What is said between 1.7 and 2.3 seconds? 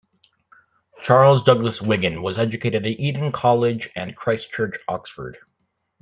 Wiggin